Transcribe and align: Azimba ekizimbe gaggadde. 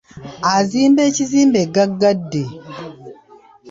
Azimba 0.55 1.01
ekizimbe 1.09 1.61
gaggadde. 1.73 2.43